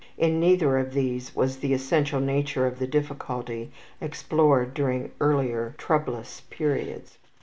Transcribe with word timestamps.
In 0.17 0.39
neither 0.39 0.79
of 0.79 0.93
these 0.95 1.35
was 1.35 1.57
the 1.57 1.75
essential 1.75 2.19
nature 2.19 2.65
of 2.65 2.79
the 2.79 2.87
difficulty 2.87 3.71
explored 4.01 4.73
during 4.73 5.11
earlier 5.21 5.75
troublous 5.77 6.41
periods. 6.49 7.19